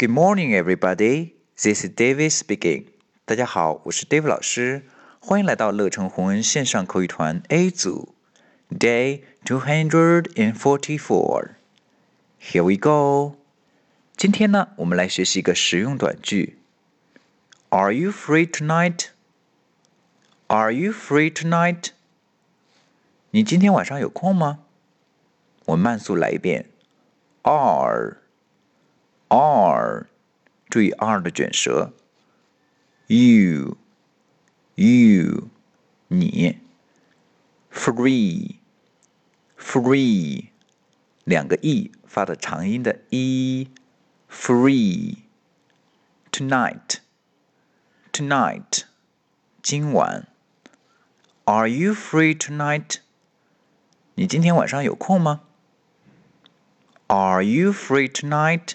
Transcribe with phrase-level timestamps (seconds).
[0.00, 1.32] Good morning, everybody.
[1.56, 2.86] This is David speaking.
[3.24, 4.84] 大家好，我是 David 老师，
[5.18, 8.14] 欢迎来到乐成宏恩线上口语团 A 组，
[8.70, 11.50] Day two hundred and forty-four.
[12.40, 13.36] Here we go.
[14.16, 16.58] 今天呢，我们来学习一个实用短句。
[17.70, 19.06] Are you free tonight?
[20.46, 21.88] Are you free tonight?
[23.30, 24.60] 你今天晚上有空吗？
[25.66, 26.66] 我慢速来一遍。
[27.42, 28.16] Are are，
[30.70, 31.92] 注意 are 的卷舌。
[33.06, 33.76] You
[34.74, 35.48] you
[36.08, 36.58] 你。
[37.72, 38.56] Free
[39.58, 40.46] free
[41.24, 45.18] 两个 e 发的长音的 e。Free
[46.32, 46.96] tonight
[48.12, 48.82] tonight
[49.62, 50.26] 今晚。
[51.44, 52.96] Are you free tonight？
[54.14, 55.42] 你今天晚上有空吗？
[57.06, 58.74] Are you free tonight?